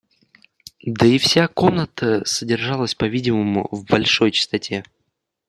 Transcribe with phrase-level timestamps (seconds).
[0.83, 4.83] Да и вся комната содержалась, по-видимому, в большой чистоте.